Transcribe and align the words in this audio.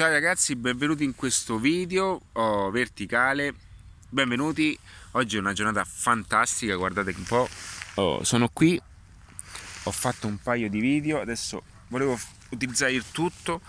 Ciao 0.00 0.08
ragazzi, 0.08 0.56
benvenuti 0.56 1.04
in 1.04 1.14
questo 1.14 1.58
video 1.58 2.22
oh, 2.32 2.70
verticale. 2.70 3.52
Benvenuti. 4.08 4.78
Oggi 5.10 5.36
è 5.36 5.40
una 5.40 5.52
giornata 5.52 5.84
fantastica, 5.84 6.74
guardate 6.76 7.12
un 7.14 7.22
po'. 7.24 7.46
Oh, 7.96 8.24
sono 8.24 8.48
qui. 8.48 8.80
Ho 9.82 9.90
fatto 9.90 10.26
un 10.26 10.38
paio 10.38 10.70
di 10.70 10.80
video, 10.80 11.20
adesso 11.20 11.62
volevo 11.88 12.18
utilizzare 12.48 12.92
il 12.92 13.04
tutto 13.12 13.60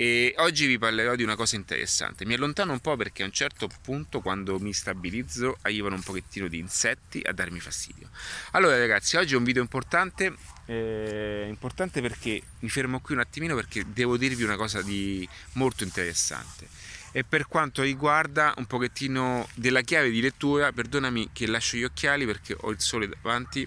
e 0.00 0.32
oggi 0.38 0.66
vi 0.66 0.78
parlerò 0.78 1.16
di 1.16 1.24
una 1.24 1.34
cosa 1.34 1.56
interessante. 1.56 2.24
Mi 2.24 2.34
allontano 2.34 2.70
un 2.70 2.78
po' 2.78 2.94
perché 2.94 3.24
a 3.24 3.26
un 3.26 3.32
certo 3.32 3.68
punto 3.82 4.20
quando 4.20 4.60
mi 4.60 4.72
stabilizzo 4.72 5.58
arrivano 5.62 5.96
un 5.96 6.02
pochettino 6.02 6.46
di 6.46 6.58
insetti 6.58 7.20
a 7.26 7.32
darmi 7.32 7.58
fastidio. 7.58 8.08
Allora 8.52 8.78
ragazzi, 8.78 9.16
oggi 9.16 9.34
è 9.34 9.36
un 9.36 9.42
video 9.42 9.60
importante 9.60 10.36
eh, 10.66 11.46
importante 11.48 12.00
perché 12.00 12.40
mi 12.60 12.68
fermo 12.68 13.00
qui 13.00 13.14
un 13.14 13.20
attimino 13.20 13.54
perché 13.56 13.84
devo 13.88 14.16
dirvi 14.16 14.44
una 14.44 14.56
cosa 14.56 14.82
di 14.82 15.28
molto 15.54 15.82
interessante 15.82 16.68
e 17.12 17.24
per 17.24 17.46
quanto 17.46 17.82
riguarda 17.82 18.54
un 18.56 18.66
pochettino 18.66 19.48
della 19.54 19.80
chiave 19.80 20.10
di 20.10 20.20
lettura 20.20 20.72
perdonami 20.72 21.30
che 21.32 21.46
lascio 21.46 21.76
gli 21.76 21.84
occhiali 21.84 22.26
perché 22.26 22.56
ho 22.58 22.70
il 22.70 22.80
sole 22.80 23.08
davanti 23.08 23.66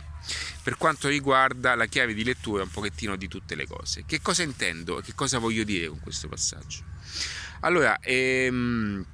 per 0.62 0.78
quanto 0.78 1.08
riguarda 1.08 1.76
la 1.76 1.86
chiave 1.86 2.14
di 2.14 2.24
lettura 2.24 2.64
un 2.64 2.70
pochettino 2.70 3.16
di 3.16 3.28
tutte 3.28 3.56
le 3.56 3.66
cose 3.68 4.04
che 4.06 4.22
cosa 4.22 4.44
intendo 4.44 5.00
e 5.00 5.02
che 5.02 5.14
cosa 5.16 5.40
voglio 5.40 5.64
dire 5.64 5.88
con 5.88 6.00
questo 6.00 6.28
passaggio 6.28 6.84
allora 7.62 8.00
ehm, 8.00 9.06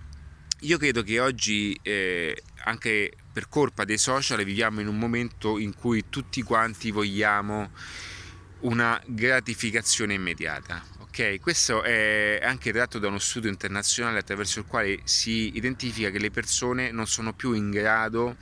io 0.61 0.77
credo 0.77 1.03
che 1.03 1.19
oggi 1.19 1.77
eh, 1.83 2.41
anche 2.63 3.13
per 3.31 3.47
colpa 3.47 3.85
dei 3.85 3.99
social 3.99 4.43
viviamo 4.43 4.81
in 4.81 4.87
un 4.87 4.97
momento 4.97 5.59
in 5.59 5.75
cui 5.75 6.05
tutti 6.09 6.41
quanti 6.41 6.89
vogliamo 6.89 7.69
una 8.61 8.99
gratificazione 9.05 10.15
immediata. 10.15 10.83
Ok, 11.19 11.39
questo 11.39 11.81
è 11.81 12.39
anche 12.43 12.71
tratto 12.71 12.99
da 12.99 13.07
uno 13.07 13.17
studio 13.17 13.49
internazionale 13.49 14.19
attraverso 14.19 14.59
il 14.59 14.65
quale 14.67 14.99
si 15.05 15.55
identifica 15.55 16.11
che 16.11 16.19
le 16.19 16.29
persone 16.29 16.91
non 16.91 17.07
sono 17.07 17.33
più 17.33 17.53
in 17.53 17.71
grado 17.71 18.35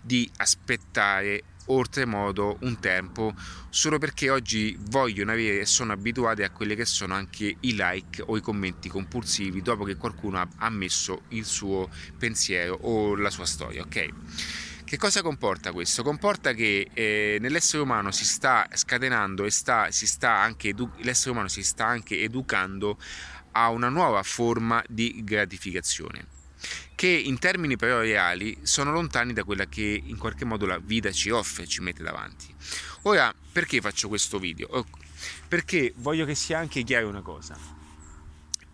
di 0.00 0.26
aspettare 0.38 1.42
oltremodo 1.66 2.56
un 2.62 2.80
tempo 2.80 3.34
solo 3.68 3.98
perché 3.98 4.30
oggi 4.30 4.74
vogliono 4.88 5.32
avere 5.32 5.60
e 5.60 5.66
sono 5.66 5.92
abituate 5.92 6.44
a 6.44 6.50
quelli 6.50 6.74
che 6.74 6.86
sono 6.86 7.12
anche 7.12 7.56
i 7.60 7.74
like 7.76 8.22
o 8.24 8.38
i 8.38 8.40
commenti 8.40 8.88
compulsivi 8.88 9.60
dopo 9.60 9.84
che 9.84 9.96
qualcuno 9.96 10.48
ha 10.56 10.70
messo 10.70 11.24
il 11.28 11.44
suo 11.44 11.90
pensiero 12.18 12.78
o 12.80 13.16
la 13.16 13.28
sua 13.28 13.44
storia, 13.44 13.82
ok? 13.82 14.08
Che 14.84 14.98
cosa 14.98 15.22
comporta 15.22 15.72
questo? 15.72 16.02
Comporta 16.02 16.52
che 16.52 16.88
eh, 16.92 17.38
nell'essere 17.40 17.82
umano 17.82 18.10
si 18.10 18.24
sta 18.24 18.68
scatenando 18.72 19.44
e 19.44 19.50
sta, 19.50 19.90
si 19.90 20.06
sta 20.06 20.30
anche 20.30 20.68
edu- 20.68 20.98
l'essere 20.98 21.30
umano 21.30 21.48
si 21.48 21.62
sta 21.62 21.86
anche 21.86 22.20
educando 22.20 22.98
a 23.52 23.70
una 23.70 23.88
nuova 23.88 24.22
forma 24.22 24.84
di 24.86 25.22
gratificazione 25.24 26.26
che 26.94 27.08
in 27.08 27.38
termini 27.38 27.76
però 27.76 28.00
reali 28.00 28.58
sono 28.62 28.92
lontani 28.92 29.32
da 29.32 29.44
quella 29.44 29.66
che 29.66 30.00
in 30.04 30.16
qualche 30.16 30.44
modo 30.44 30.66
la 30.66 30.78
vita 30.78 31.10
ci 31.10 31.30
offre, 31.30 31.66
ci 31.66 31.80
mette 31.80 32.02
davanti. 32.02 32.54
Ora, 33.02 33.34
perché 33.52 33.80
faccio 33.80 34.08
questo 34.08 34.38
video? 34.38 34.86
Perché 35.48 35.92
voglio 35.96 36.24
che 36.24 36.34
sia 36.34 36.58
anche 36.58 36.82
chiaro 36.82 37.08
una 37.08 37.22
cosa. 37.22 37.56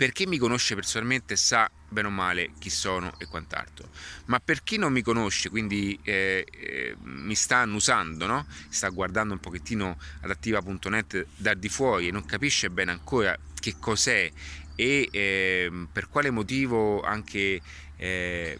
Per 0.00 0.12
chi 0.12 0.24
mi 0.24 0.38
conosce 0.38 0.74
personalmente 0.74 1.36
sa 1.36 1.70
bene 1.90 2.08
o 2.08 2.10
male 2.10 2.52
chi 2.58 2.70
sono 2.70 3.12
e 3.18 3.26
quant'altro, 3.26 3.90
ma 4.28 4.40
per 4.40 4.62
chi 4.62 4.78
non 4.78 4.94
mi 4.94 5.02
conosce, 5.02 5.50
quindi 5.50 6.00
eh, 6.02 6.46
eh, 6.50 6.96
mi 7.02 7.34
sta 7.34 7.58
annusando, 7.58 8.24
no? 8.24 8.46
sta 8.70 8.88
guardando 8.88 9.34
un 9.34 9.40
pochettino 9.40 9.98
ad 10.22 10.30
attiva.net 10.30 11.26
da 11.36 11.52
di 11.52 11.68
fuori 11.68 12.08
e 12.08 12.12
non 12.12 12.24
capisce 12.24 12.70
bene 12.70 12.92
ancora 12.92 13.36
che 13.60 13.74
cos'è 13.78 14.32
e 14.74 15.08
eh, 15.12 15.70
per 15.92 16.08
quale 16.08 16.30
motivo 16.30 17.02
anche 17.02 17.60
eh, 17.96 18.58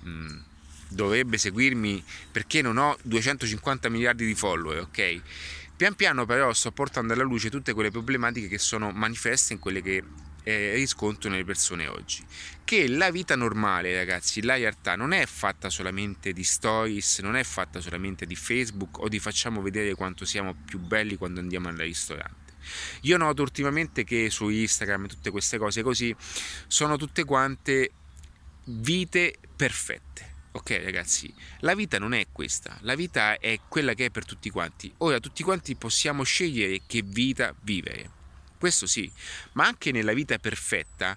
dovrebbe 0.89 1.39
seguirmi 1.39 2.05
perché 2.31 2.61
non 2.61 2.77
ho 2.77 2.99
250 3.01 3.89
miliardi 3.89 4.27
di 4.27 4.34
follower, 4.34 4.81
ok? 4.81 5.23
Pian 5.75 5.95
piano 5.95 6.27
però 6.27 6.53
sto 6.53 6.71
portando 6.71 7.15
alla 7.15 7.23
luce 7.23 7.49
tutte 7.49 7.73
quelle 7.73 7.91
problematiche 7.91 8.47
che 8.47 8.59
sono 8.59 8.91
manifeste 8.91 9.55
in 9.55 9.59
quelle 9.59 9.81
che 9.81 10.05
eh, 10.43 10.75
riscontro 10.75 11.31
nelle 11.31 11.45
persone 11.45 11.87
oggi. 11.87 12.25
Che 12.65 12.89
la 12.89 13.11
vita 13.11 13.37
normale, 13.37 13.95
ragazzi, 13.95 14.43
la 14.43 14.56
realtà 14.56 14.97
non 14.97 15.12
è 15.12 15.27
fatta 15.27 15.71
solamente 15.71 16.33
di 16.33 16.45
stories, 16.45 17.19
non 17.21 17.37
è 17.37 17.43
fatta 17.43 17.81
solamente 17.81 18.27
di 18.27 18.37
Facebook 18.37 18.99
o 19.00 19.09
di 19.09 19.19
facciamo 19.19 19.61
vedere 19.61 19.95
quanto 19.95 20.25
siamo 20.25 20.55
più 20.55 20.79
belli 20.79 21.17
quando 21.17 21.41
andiamo 21.41 21.69
al 21.69 21.77
ristorante. 21.77 22.50
Io 23.03 23.17
noto 23.17 23.43
ultimamente 23.43 24.05
che 24.05 24.31
su 24.31 24.49
Instagram 24.49 25.06
tutte 25.06 25.31
queste 25.31 25.59
cose 25.59 25.83
così 25.83 26.15
sono 26.67 26.97
tutte 26.97 27.25
quante 27.25 27.91
vite 28.65 29.37
perfette. 29.56 30.29
Ok 30.53 30.81
ragazzi, 30.83 31.33
la 31.61 31.75
vita 31.75 31.99
non 31.99 32.12
è 32.12 32.27
questa, 32.33 32.77
la 32.81 32.97
vita 32.97 33.39
è 33.39 33.61
quella 33.69 33.95
che 33.95 34.06
è 34.06 34.11
per 34.11 34.25
tutti 34.25 34.50
quanti. 34.50 34.93
Ora 34.99 35.21
tutti 35.21 35.43
quanti 35.43 35.77
possiamo 35.77 36.25
scegliere 36.25 36.81
che 36.87 37.03
vita 37.05 37.55
vivere. 37.62 38.19
Questo 38.60 38.87
sì, 38.87 39.10
ma 39.53 39.65
anche 39.65 39.91
nella 39.91 40.12
vita 40.12 40.37
perfetta 40.38 41.16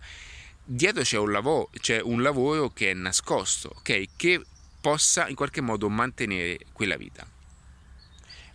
dietro 0.64 1.02
c'è 1.02 1.18
un 1.18 1.30
lavoro, 1.30 1.70
c'è 1.78 2.00
un 2.00 2.22
lavoro 2.22 2.70
che 2.70 2.92
è 2.92 2.94
nascosto, 2.94 3.74
ok? 3.80 4.08
Che 4.16 4.42
possa 4.80 5.28
in 5.28 5.36
qualche 5.36 5.60
modo 5.60 5.90
mantenere 5.90 6.60
quella 6.72 6.96
vita. 6.96 7.28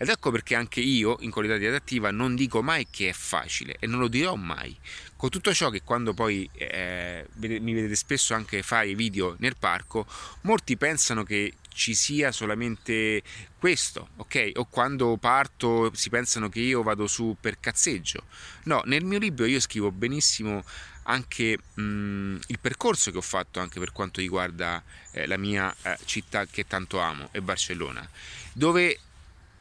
Ed 0.01 0.09
ecco 0.09 0.31
perché 0.31 0.55
anche 0.55 0.81
io, 0.81 1.17
in 1.21 1.33
qualità 1.33 1.57
di 1.57 1.67
adattiva, 1.67 2.13
non 2.13 2.37
dico 2.37 2.63
mai 2.63 2.87
che 2.89 3.09
è 3.09 3.13
facile 3.13 3.77
e 3.81 3.89
non 3.89 3.99
lo 3.99 4.07
dirò 4.07 4.37
mai. 4.37 4.75
Con 5.17 5.29
tutto 5.29 5.53
ciò 5.53 5.71
che 5.71 5.83
quando 5.83 6.15
poi 6.15 6.49
eh, 6.53 7.27
mi 7.35 7.73
vedete 7.75 7.97
spesso 7.97 8.33
anche 8.33 8.63
fare 8.63 8.95
video 8.95 9.35
nel 9.41 9.57
parco, 9.57 10.07
molti 10.43 10.77
pensano 10.77 11.25
che 11.25 11.55
ci 11.79 11.95
sia 11.95 12.31
solamente 12.31 13.23
questo, 13.59 14.11
ok? 14.17 14.53
O 14.55 14.67
quando 14.67 15.17
parto 15.17 15.91
si 15.95 16.11
pensano 16.11 16.49
che 16.49 16.61
io 16.61 16.85
vado 16.85 17.09
su 17.09 17.37
per 17.41 17.59
cazzeggio. 17.59 18.23
No, 18.65 18.83
nel 18.85 19.05
mio 19.05 19.19
libro 19.19 19.47
io 19.47 19.59
scrivo 19.59 19.91
benissimo 19.91 20.65
anche 21.05 21.59
mh, 21.75 21.83
mm, 21.83 22.37
il 22.47 22.59
percorso 22.61 23.11
che 23.11 23.17
ho 23.17 23.23
fatto 23.23 23.61
anche 23.61 23.81
per 23.81 23.93
quanto 23.93 24.21
riguarda 24.21 24.83
eh, 25.11 25.27
la 25.27 25.37
mia 25.37 25.75
eh, 25.83 25.99
città 26.05 26.47
che 26.47 26.67
tanto 26.67 27.01
amo, 27.01 27.29
è 27.33 27.41
Barcellona, 27.41 28.09
dove 28.53 28.99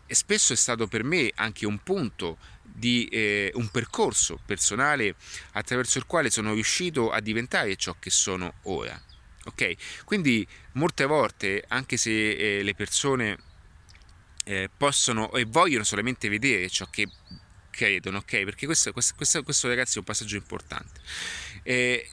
e 0.07 0.15
spesso 0.15 0.53
è 0.53 0.55
stato 0.55 0.87
per 0.87 1.03
me 1.03 1.31
anche 1.35 1.65
un 1.65 1.77
punto 1.83 2.37
di 2.63 3.05
eh, 3.05 3.51
un 3.55 3.69
percorso 3.69 4.39
personale 4.45 5.15
attraverso 5.53 5.97
il 5.97 6.05
quale 6.05 6.29
sono 6.29 6.53
riuscito 6.53 7.11
a 7.11 7.19
diventare 7.19 7.75
ciò 7.75 7.95
che 7.99 8.09
sono 8.09 8.55
ora. 8.63 8.99
Ok? 9.45 10.03
Quindi 10.03 10.45
molte 10.73 11.05
volte, 11.05 11.63
anche 11.67 11.97
se 11.97 12.31
eh, 12.31 12.63
le 12.63 12.75
persone 12.75 13.37
eh, 14.43 14.69
possono 14.75 15.31
e 15.33 15.45
vogliono 15.45 15.83
solamente 15.83 16.29
vedere 16.29 16.69
ciò 16.69 16.87
che 16.89 17.07
credono, 17.69 18.17
ok? 18.17 18.43
Perché 18.43 18.65
questo, 18.65 18.91
questo, 18.91 19.13
questo, 19.15 19.43
questo 19.43 19.67
ragazzi 19.67 19.95
è 19.95 19.99
un 19.99 20.05
passaggio 20.05 20.35
importante. 20.35 20.99
Eh, 21.61 22.09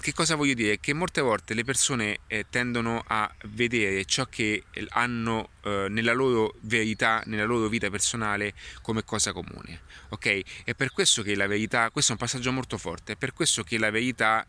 che 0.00 0.12
cosa 0.12 0.36
voglio 0.36 0.54
dire? 0.54 0.78
Che 0.78 0.92
molte 0.92 1.20
volte 1.20 1.54
le 1.54 1.64
persone 1.64 2.20
eh, 2.26 2.46
tendono 2.50 3.02
a 3.06 3.32
vedere 3.44 4.04
ciò 4.04 4.26
che 4.26 4.64
hanno 4.90 5.50
eh, 5.62 5.86
nella 5.88 6.12
loro 6.12 6.54
verità, 6.60 7.22
nella 7.26 7.44
loro 7.44 7.68
vita 7.68 7.88
personale 7.90 8.54
come 8.82 9.04
cosa 9.04 9.32
comune, 9.32 9.82
ok? 10.10 10.64
È 10.64 10.74
per 10.74 10.92
questo 10.92 11.22
che 11.22 11.34
la 11.34 11.46
verità, 11.46 11.90
questo 11.90 12.12
è 12.12 12.14
un 12.14 12.20
passaggio 12.20 12.52
molto 12.52 12.76
forte, 12.76 13.12
è 13.12 13.16
per 13.16 13.32
questo 13.32 13.62
che 13.62 13.78
la 13.78 13.90
verità 13.90 14.46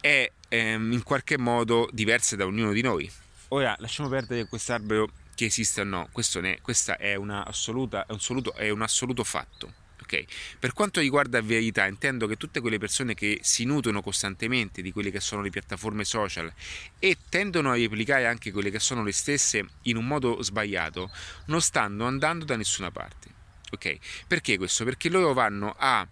è 0.00 0.30
ehm, 0.48 0.92
in 0.92 1.02
qualche 1.02 1.38
modo 1.38 1.88
diversa 1.92 2.36
da 2.36 2.46
ognuno 2.46 2.72
di 2.72 2.82
noi. 2.82 3.10
Ora 3.48 3.76
lasciamo 3.78 4.08
perdere 4.08 4.46
quest'albero 4.46 5.10
che 5.34 5.46
esiste 5.46 5.82
o 5.82 5.84
no, 5.84 6.08
questo, 6.10 6.40
ne, 6.40 6.60
questa 6.62 6.96
è, 6.96 7.14
assoluta, 7.14 8.06
è, 8.06 8.10
un 8.10 8.16
assoluto, 8.16 8.54
è 8.54 8.70
un 8.70 8.82
assoluto 8.82 9.24
fatto 9.24 9.82
Ok, 10.04 10.24
per 10.58 10.74
quanto 10.74 11.00
riguarda 11.00 11.40
verità, 11.40 11.86
intendo 11.86 12.26
che 12.26 12.36
tutte 12.36 12.60
quelle 12.60 12.76
persone 12.76 13.14
che 13.14 13.38
si 13.42 13.64
nutrono 13.64 14.02
costantemente 14.02 14.82
di 14.82 14.92
quelle 14.92 15.10
che 15.10 15.18
sono 15.18 15.40
le 15.40 15.48
piattaforme 15.48 16.04
social 16.04 16.52
e 16.98 17.16
tendono 17.30 17.70
a 17.70 17.74
replicare 17.74 18.26
anche 18.26 18.52
quelle 18.52 18.70
che 18.70 18.80
sono 18.80 19.02
le 19.02 19.12
stesse 19.12 19.64
in 19.84 19.96
un 19.96 20.06
modo 20.06 20.42
sbagliato, 20.42 21.10
non 21.46 21.62
stanno 21.62 22.06
andando 22.06 22.44
da 22.44 22.54
nessuna 22.54 22.90
parte. 22.90 23.28
Ok, 23.70 23.96
perché 24.26 24.58
questo? 24.58 24.84
Perché 24.84 25.08
loro 25.08 25.32
vanno 25.32 25.74
a, 25.76 26.06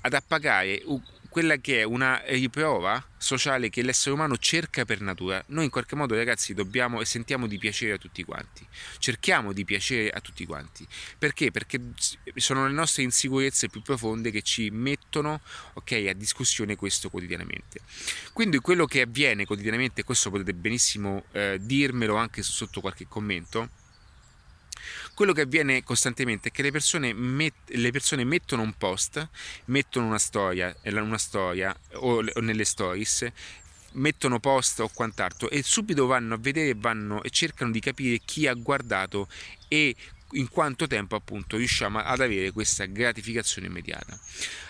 ad 0.00 0.12
appagare 0.14 0.82
quella 1.28 1.56
che 1.56 1.80
è 1.80 1.82
una 1.82 2.22
riprova 2.26 3.04
sociale 3.18 3.68
che 3.68 3.82
l'essere 3.82 4.14
umano 4.14 4.36
cerca 4.36 4.84
per 4.84 5.00
natura. 5.00 5.42
Noi 5.48 5.64
in 5.64 5.70
qualche 5.70 5.96
modo 5.96 6.14
ragazzi 6.14 6.54
dobbiamo 6.54 7.00
e 7.00 7.04
sentiamo 7.04 7.46
di 7.46 7.58
piacere 7.58 7.92
a 7.92 7.98
tutti 7.98 8.24
quanti. 8.24 8.66
Cerchiamo 8.98 9.52
di 9.52 9.64
piacere 9.64 10.10
a 10.10 10.20
tutti 10.20 10.46
quanti. 10.46 10.86
Perché? 11.18 11.50
Perché 11.50 11.80
sono 12.36 12.66
le 12.66 12.72
nostre 12.72 13.02
insicurezze 13.02 13.68
più 13.68 13.82
profonde 13.82 14.30
che 14.30 14.42
ci 14.42 14.70
mettono 14.70 15.40
okay, 15.74 16.08
a 16.08 16.14
discussione 16.14 16.76
questo 16.76 17.10
quotidianamente. 17.10 17.80
Quindi 18.32 18.58
quello 18.58 18.86
che 18.86 19.02
avviene 19.02 19.44
quotidianamente, 19.44 20.04
questo 20.04 20.30
potete 20.30 20.54
benissimo 20.54 21.24
eh, 21.32 21.58
dirmelo 21.60 22.16
anche 22.16 22.42
sotto 22.42 22.80
qualche 22.80 23.06
commento, 23.06 23.70
quello 25.18 25.32
che 25.32 25.40
avviene 25.40 25.82
costantemente 25.82 26.50
è 26.50 26.52
che 26.52 26.62
le 26.62 26.70
persone, 26.70 27.12
met- 27.12 27.70
le 27.70 27.90
persone 27.90 28.22
mettono 28.22 28.62
un 28.62 28.74
post, 28.74 29.28
mettono 29.64 30.06
una 30.06 30.18
storia, 30.20 30.72
una 30.84 31.18
storia 31.18 31.76
o, 31.94 32.18
o 32.18 32.40
nelle 32.40 32.64
stories, 32.64 33.26
mettono 33.94 34.38
post 34.38 34.78
o 34.78 34.88
quant'altro 34.94 35.50
e 35.50 35.64
subito 35.64 36.06
vanno 36.06 36.34
a 36.34 36.38
vedere 36.38 36.74
vanno 36.76 37.20
e 37.24 37.30
cercano 37.30 37.72
di 37.72 37.80
capire 37.80 38.20
chi 38.24 38.46
ha 38.46 38.54
guardato 38.54 39.26
e 39.66 39.96
in 40.32 40.48
quanto 40.48 40.86
tempo 40.86 41.16
appunto 41.16 41.56
riusciamo 41.56 41.98
ad 41.98 42.20
avere 42.20 42.52
questa 42.52 42.84
gratificazione 42.84 43.66
immediata. 43.66 44.16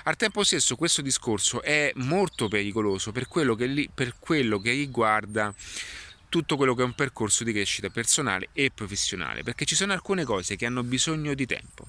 Al 0.04 0.16
tempo 0.16 0.44
stesso 0.44 0.76
questo 0.76 1.02
discorso 1.02 1.60
è 1.60 1.92
molto 1.96 2.48
pericoloso 2.48 3.12
per 3.12 3.28
quello 3.28 3.54
che, 3.54 3.90
per 3.92 4.14
quello 4.18 4.58
che 4.60 4.70
riguarda 4.70 5.54
tutto 6.28 6.56
quello 6.56 6.74
che 6.74 6.82
è 6.82 6.84
un 6.84 6.94
percorso 6.94 7.44
di 7.44 7.52
crescita 7.52 7.88
personale 7.88 8.48
e 8.52 8.70
professionale, 8.74 9.42
perché 9.42 9.64
ci 9.64 9.74
sono 9.74 9.92
alcune 9.92 10.24
cose 10.24 10.56
che 10.56 10.66
hanno 10.66 10.82
bisogno 10.82 11.34
di 11.34 11.46
tempo 11.46 11.88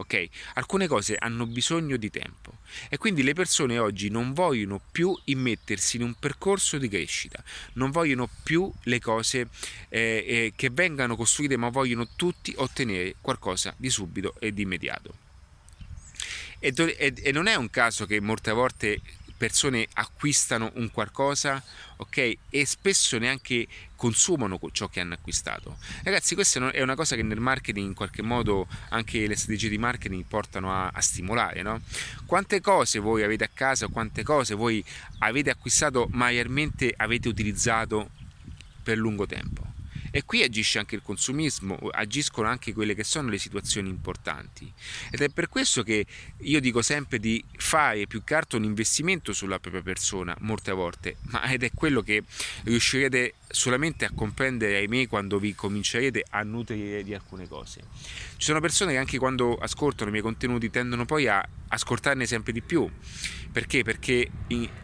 ok? 0.00 0.28
Alcune 0.54 0.86
cose 0.86 1.16
hanno 1.16 1.46
bisogno 1.46 1.96
di 1.96 2.10
tempo 2.10 2.58
e 2.88 2.96
quindi 2.96 3.22
le 3.22 3.34
persone 3.34 3.78
oggi 3.78 4.08
non 4.08 4.32
vogliono 4.32 4.80
più 4.90 5.16
immettersi 5.24 5.96
in 5.96 6.02
un 6.02 6.14
percorso 6.14 6.78
di 6.78 6.88
crescita, 6.88 7.42
non 7.74 7.90
vogliono 7.90 8.28
più 8.42 8.70
le 8.84 8.98
cose 8.98 9.48
eh, 9.88 10.24
eh, 10.26 10.52
che 10.56 10.70
vengano 10.70 11.16
costruite, 11.16 11.56
ma 11.56 11.68
vogliono 11.68 12.08
tutti 12.16 12.52
ottenere 12.56 13.16
qualcosa 13.20 13.74
di 13.76 13.90
subito 13.90 14.34
e 14.38 14.52
di 14.52 14.62
immediato. 14.62 15.28
E, 16.58 16.74
e, 16.76 17.14
e 17.16 17.32
non 17.32 17.46
è 17.46 17.54
un 17.54 17.70
caso 17.70 18.04
che 18.04 18.20
molte 18.20 18.52
volte 18.52 19.00
persone 19.40 19.88
acquistano 19.94 20.70
un 20.74 20.90
qualcosa, 20.90 21.64
ok? 21.96 22.36
E 22.50 22.66
spesso 22.66 23.16
neanche 23.16 23.66
consumano 23.96 24.60
ciò 24.70 24.88
che 24.88 25.00
hanno 25.00 25.14
acquistato. 25.14 25.78
Ragazzi, 26.04 26.34
questa 26.34 26.70
è 26.70 26.82
una 26.82 26.94
cosa 26.94 27.16
che 27.16 27.22
nel 27.22 27.40
marketing 27.40 27.86
in 27.86 27.94
qualche 27.94 28.20
modo 28.20 28.68
anche 28.90 29.26
le 29.26 29.36
strategie 29.36 29.70
di 29.70 29.78
marketing 29.78 30.26
portano 30.26 30.70
a, 30.70 30.88
a 30.88 31.00
stimolare, 31.00 31.62
no? 31.62 31.80
Quante 32.26 32.60
cose 32.60 32.98
voi 32.98 33.22
avete 33.22 33.44
a 33.44 33.50
casa, 33.52 33.86
quante 33.86 34.22
cose 34.22 34.54
voi 34.54 34.84
avete 35.20 35.48
acquistato 35.48 36.06
ma 36.10 36.28
realmente 36.28 36.92
avete 36.94 37.28
utilizzato 37.28 38.10
per 38.82 38.98
lungo 38.98 39.24
tempo? 39.24 39.69
E 40.10 40.24
qui 40.24 40.42
agisce 40.42 40.78
anche 40.78 40.94
il 40.94 41.02
consumismo, 41.02 41.76
agiscono 41.90 42.48
anche 42.48 42.72
quelle 42.72 42.94
che 42.94 43.04
sono 43.04 43.28
le 43.28 43.38
situazioni 43.38 43.88
importanti. 43.88 44.72
Ed 45.10 45.20
è 45.20 45.28
per 45.28 45.48
questo 45.48 45.82
che 45.82 46.06
io 46.38 46.60
dico 46.60 46.82
sempre 46.82 47.18
di 47.18 47.42
fare 47.56 48.06
più 48.06 48.24
che 48.24 48.34
altro 48.34 48.58
un 48.58 48.64
investimento 48.64 49.32
sulla 49.32 49.58
propria 49.58 49.82
persona, 49.82 50.36
molte 50.40 50.72
volte, 50.72 51.16
ma 51.22 51.44
ed 51.50 51.62
è 51.62 51.70
quello 51.72 52.02
che 52.02 52.22
riuscirete 52.64 53.34
solamente 53.50 54.04
a 54.04 54.10
comprendere, 54.14 54.76
ahimè, 54.76 55.08
quando 55.08 55.38
vi 55.38 55.54
comincerete 55.54 56.24
a 56.30 56.42
nutrire 56.42 57.02
di 57.02 57.14
alcune 57.14 57.48
cose. 57.48 57.80
Ci 58.36 58.46
sono 58.46 58.60
persone 58.60 58.92
che 58.92 58.98
anche 58.98 59.18
quando 59.18 59.56
ascoltano 59.56 60.08
i 60.08 60.12
miei 60.12 60.22
contenuti 60.22 60.70
tendono 60.70 61.04
poi 61.04 61.26
a 61.26 61.46
ascoltarne 61.68 62.26
sempre 62.26 62.52
di 62.52 62.62
più. 62.62 62.88
Perché? 63.52 63.82
Perché 63.82 64.30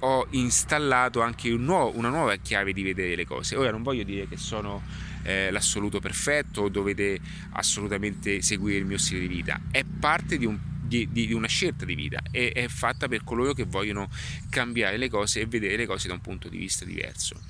ho 0.01 0.27
installato 0.31 1.21
anche 1.21 1.51
un 1.51 1.65
nuovo, 1.65 1.97
una 1.97 2.09
nuova 2.09 2.35
chiave 2.37 2.73
di 2.73 2.83
vedere 2.83 3.15
le 3.15 3.25
cose. 3.25 3.57
Ora 3.57 3.71
non 3.71 3.83
voglio 3.83 4.03
dire 4.03 4.27
che 4.27 4.37
sono 4.37 4.83
eh, 5.23 5.51
l'assoluto 5.51 6.01
perfetto, 6.01 6.69
dovete 6.69 7.19
assolutamente 7.53 8.43
seguire 8.43 8.79
il 8.79 8.87
mio 8.87 8.99
stile 8.99 9.21
di 9.21 9.27
vita, 9.27 9.61
è 9.71 9.83
parte 9.85 10.39
di, 10.39 10.47
un, 10.47 10.59
di, 10.83 11.09
di 11.11 11.33
una 11.33 11.49
scelta 11.49 11.85
di 11.85 11.95
vita, 11.95 12.21
è, 12.31 12.53
è, 12.53 12.69
fatta 12.69 13.09
per 13.09 13.25
coloro 13.25 13.53
che 13.53 13.65
vogliono 13.65 14.09
cambiare 14.49 14.97
le 14.97 15.09
cose 15.09 15.41
e 15.41 15.47
vedere 15.47 15.77
le 15.77 15.87
cose 15.87 16.07
da 16.09 16.15
un 16.15 16.21
punto 16.21 16.49
di 16.49 16.57
vista 16.57 16.85
diverso. 16.85 17.41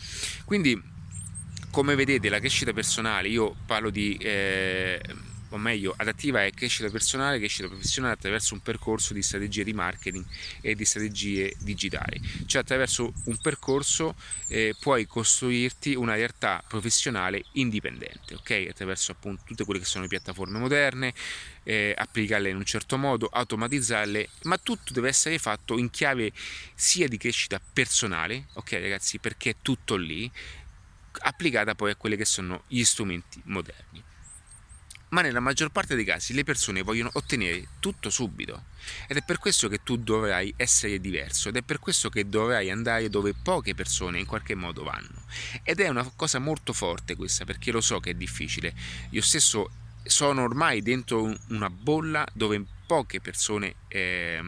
Quindi, 0.44 0.94
come 1.76 1.94
vedete, 1.94 2.30
la 2.30 2.38
crescita 2.38 2.72
personale, 2.72 3.28
io 3.28 3.54
parlo 3.66 3.90
di... 3.90 4.16
Eh, 4.18 4.98
o 5.50 5.58
meglio, 5.58 5.94
adattiva 5.94 6.42
è 6.42 6.50
crescita 6.50 6.88
personale, 6.88 7.36
crescita 7.38 7.68
professionale 7.68 8.14
attraverso 8.14 8.54
un 8.54 8.60
percorso 8.62 9.12
di 9.12 9.22
strategie 9.22 9.62
di 9.62 9.74
marketing 9.74 10.24
e 10.62 10.74
di 10.74 10.84
strategie 10.86 11.54
digitali. 11.58 12.18
Cioè 12.46 12.62
attraverso 12.62 13.12
un 13.26 13.36
percorso 13.36 14.14
eh, 14.48 14.74
puoi 14.80 15.06
costruirti 15.06 15.94
una 15.94 16.14
realtà 16.14 16.64
professionale 16.66 17.44
indipendente, 17.52 18.34
ok? 18.34 18.68
Attraverso 18.70 19.12
appunto 19.12 19.42
tutte 19.44 19.64
quelle 19.64 19.78
che 19.78 19.86
sono 19.86 20.04
le 20.04 20.08
piattaforme 20.08 20.58
moderne, 20.58 21.12
eh, 21.62 21.94
applicarle 21.96 22.48
in 22.48 22.56
un 22.56 22.64
certo 22.64 22.96
modo, 22.96 23.26
automatizzarle, 23.26 24.28
ma 24.44 24.56
tutto 24.56 24.94
deve 24.94 25.08
essere 25.08 25.38
fatto 25.38 25.78
in 25.78 25.90
chiave 25.90 26.32
sia 26.74 27.06
di 27.06 27.18
crescita 27.18 27.60
personale, 27.72 28.46
ok 28.54 28.72
ragazzi, 28.72 29.18
perché 29.18 29.50
è 29.50 29.56
tutto 29.60 29.94
lì, 29.94 30.30
applicata 31.20 31.74
poi 31.74 31.90
a 31.90 31.96
quelli 31.96 32.16
che 32.16 32.24
sono 32.24 32.64
gli 32.68 32.84
strumenti 32.84 33.40
moderni. 33.44 34.02
Ma 35.08 35.20
nella 35.20 35.40
maggior 35.40 35.70
parte 35.70 35.94
dei 35.94 36.04
casi 36.04 36.34
le 36.34 36.42
persone 36.42 36.82
vogliono 36.82 37.10
ottenere 37.12 37.68
tutto 37.78 38.10
subito. 38.10 38.64
Ed 39.06 39.16
è 39.16 39.22
per 39.22 39.38
questo 39.38 39.68
che 39.68 39.82
tu 39.82 39.96
dovrai 39.96 40.52
essere 40.56 41.00
diverso. 41.00 41.48
Ed 41.48 41.56
è 41.56 41.62
per 41.62 41.78
questo 41.78 42.08
che 42.08 42.28
dovrai 42.28 42.70
andare 42.70 43.08
dove 43.08 43.32
poche 43.32 43.74
persone 43.74 44.18
in 44.18 44.26
qualche 44.26 44.56
modo 44.56 44.82
vanno. 44.82 45.24
Ed 45.62 45.80
è 45.80 45.88
una 45.88 46.10
cosa 46.16 46.38
molto 46.38 46.72
forte 46.72 47.14
questa 47.14 47.44
perché 47.44 47.70
lo 47.70 47.80
so 47.80 48.00
che 48.00 48.10
è 48.10 48.14
difficile. 48.14 48.74
Io 49.10 49.22
stesso 49.22 49.70
sono 50.02 50.42
ormai 50.42 50.82
dentro 50.82 51.32
una 51.48 51.70
bolla 51.70 52.26
dove 52.32 52.64
poche 52.86 53.20
persone 53.20 53.76
eh, 53.88 54.40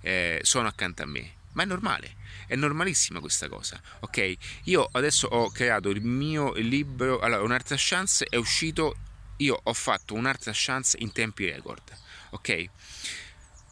eh, 0.00 0.40
sono 0.42 0.68
accanto 0.68 1.02
a 1.02 1.06
me 1.06 1.35
ma 1.56 1.62
è 1.62 1.66
normale 1.66 2.14
è 2.46 2.54
normalissima 2.54 3.20
questa 3.20 3.48
cosa, 3.48 3.80
ok? 4.00 4.36
Io 4.64 4.88
adesso 4.92 5.26
ho 5.26 5.50
creato 5.50 5.90
il 5.90 6.02
mio 6.02 6.52
libro, 6.54 7.18
allora 7.18 7.42
un'altra 7.42 7.76
chance 7.78 8.24
è 8.24 8.36
uscito 8.36 8.96
io 9.38 9.60
ho 9.62 9.72
fatto 9.74 10.14
un'altra 10.14 10.52
chance 10.54 10.96
in 11.00 11.12
tempi 11.12 11.50
record, 11.50 11.82
ok? 12.30 12.64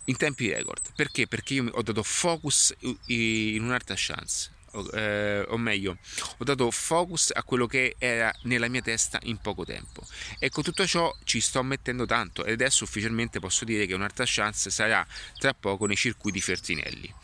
In 0.07 0.17
tempi 0.17 0.51
record, 0.51 0.93
perché? 0.95 1.27
Perché 1.27 1.55
io 1.55 1.71
ho 1.71 1.83
dato 1.83 2.03
focus 2.03 2.75
in 3.07 3.63
un'altra 3.63 3.95
chance, 3.97 4.51
o, 4.73 4.91
eh, 4.93 5.45
o, 5.49 5.57
meglio, 5.57 5.97
ho 6.37 6.45
dato 6.45 6.71
focus 6.71 7.31
a 7.33 7.43
quello 7.45 7.67
che 7.67 7.95
era 7.99 8.35
nella 8.43 8.69
mia 8.69 8.83
testa 8.83 9.19
in 9.23 9.39
poco 9.39 9.65
tempo. 9.65 10.07
E 10.39 10.51
con 10.51 10.63
tutto 10.63 10.87
ciò 10.87 11.15
ci 11.25 11.41
sto 11.41 11.63
mettendo 11.63 12.05
tanto 12.05 12.45
e 12.45 12.53
adesso 12.53 12.85
ufficialmente 12.85 13.39
posso 13.41 13.65
dire 13.65 13.87
che 13.87 13.95
un'altra 13.95 14.25
chance 14.27 14.69
sarà 14.69 15.07
tra 15.39 15.55
poco 15.55 15.87
nei 15.87 15.97
circuiti 15.97 16.41
Fertinelli. 16.41 17.15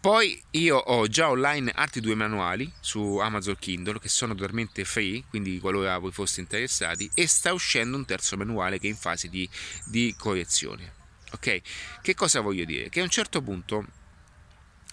Poi 0.00 0.40
io 0.52 0.76
ho 0.76 1.08
già 1.08 1.28
online 1.28 1.72
altri 1.74 2.00
due 2.00 2.14
manuali 2.14 2.72
su 2.80 3.16
Amazon 3.16 3.56
Kindle 3.58 3.98
che 3.98 4.08
sono 4.08 4.32
totalmente 4.32 4.84
free, 4.84 5.24
quindi 5.28 5.58
qualora 5.58 5.98
voi 5.98 6.12
foste 6.12 6.40
interessati, 6.40 7.10
e 7.14 7.26
sta 7.26 7.52
uscendo 7.52 7.96
un 7.96 8.04
terzo 8.04 8.36
manuale 8.36 8.78
che 8.78 8.86
è 8.86 8.90
in 8.90 8.96
fase 8.96 9.28
di, 9.28 9.48
di 9.86 10.14
correzione. 10.16 10.94
Ok? 11.32 11.60
Che 12.00 12.14
cosa 12.14 12.40
voglio 12.40 12.64
dire? 12.64 12.88
Che 12.88 13.00
a 13.00 13.02
un 13.02 13.10
certo 13.10 13.42
punto 13.42 13.86